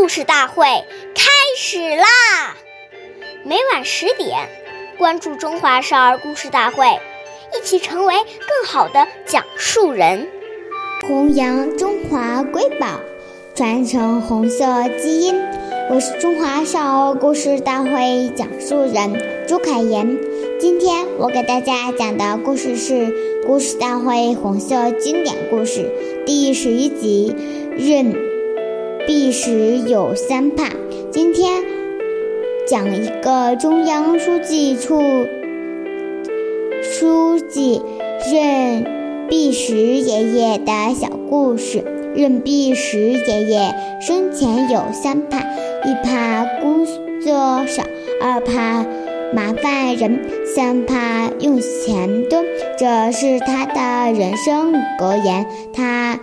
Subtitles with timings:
[0.00, 0.64] 故事大会
[1.14, 2.56] 开始啦！
[3.44, 4.48] 每晚十点，
[4.96, 6.86] 关注《中华少儿故事大会》，
[7.54, 10.26] 一起成为更好的讲述人，
[11.06, 12.86] 弘扬中华瑰宝，
[13.54, 15.38] 传承红色基因。
[15.90, 20.16] 我是中华少儿故事大会讲述人朱凯言。
[20.58, 22.94] 今天我给大家讲的故事是
[23.46, 25.90] 《故事大会红色经典故事》
[26.24, 27.36] 第十一集
[27.76, 28.29] 《任
[29.06, 30.64] 弼时有三怕》。
[31.10, 31.62] 今天
[32.66, 35.00] 讲一个中央书记处
[36.82, 37.80] 书记
[38.32, 38.84] 任
[39.28, 41.82] 弼时爷爷的小故事。
[42.14, 46.84] 任弼时爷爷生前有三怕：一怕工
[47.20, 47.84] 作少，
[48.20, 48.84] 二怕
[49.32, 52.42] 麻烦人，三怕用钱多。
[52.76, 55.46] 这是他的人生格言。
[55.72, 56.18] 他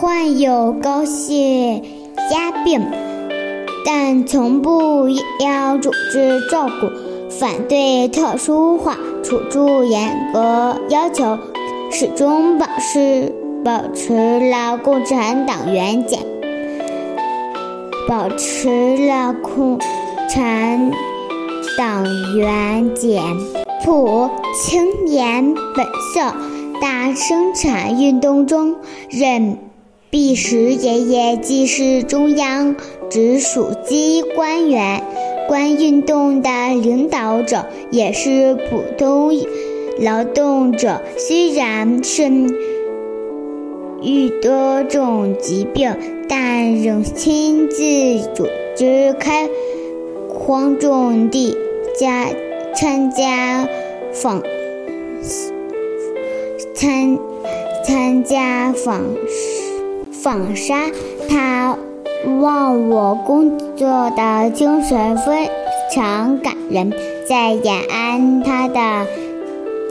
[0.00, 1.82] 患有高血
[2.30, 2.80] 压病，
[3.84, 5.08] 但从不
[5.40, 6.86] 要组织照顾，
[7.28, 11.36] 反对特殊化处置，严格要求。
[11.90, 16.20] 始终保持保持了共产党员简，
[18.06, 19.80] 保持了共
[20.28, 20.92] 产
[21.76, 22.04] 党
[22.36, 23.20] 员简
[23.84, 26.32] 朴清廉本色。
[26.80, 28.76] 大生产运动中，
[29.10, 29.58] 任
[30.10, 32.74] 弼时爷爷既是中央
[33.10, 35.02] 直属机关员
[35.46, 36.48] 官运动的
[36.80, 39.32] 领导者，也是普通。
[40.00, 42.48] 劳动者虽然身
[44.00, 45.94] 遇多种疾病，
[46.26, 47.82] 但仍亲自
[48.34, 49.46] 组织开
[50.32, 51.54] 荒种地，
[51.98, 52.28] 加
[52.74, 53.68] 参加
[54.12, 54.42] 访
[56.74, 57.18] 参
[57.84, 59.02] 参加访
[60.22, 60.90] 纺纱。
[61.28, 61.76] 他
[62.40, 65.50] 忘我工作的精神非
[65.94, 66.92] 常感人。
[67.28, 69.06] 在延安，他的。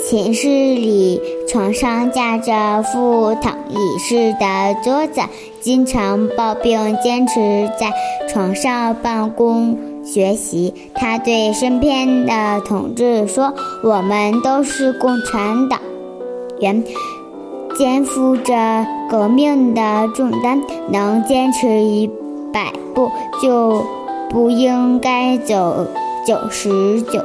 [0.10, 5.22] 寝室里，床上架着副躺椅式的桌子，
[5.60, 7.92] 经常抱病坚持在
[8.30, 10.74] 床上办公学习。
[10.94, 15.82] 他对身边的同志说：“我们都是共产党
[16.62, 16.82] 员，
[17.78, 22.10] 肩负着革命的重担，能坚持一
[22.52, 23.12] 百步，
[23.42, 23.86] 就
[24.30, 25.86] 不应该走
[26.26, 27.22] 九十九。”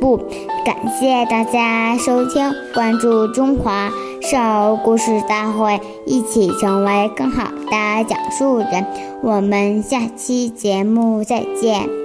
[0.00, 0.18] 步，
[0.64, 3.90] 感谢大家收听，关注中华
[4.22, 8.86] 少儿故事大会，一起成为更好的讲述人。
[9.20, 11.97] 我们下期节目再见。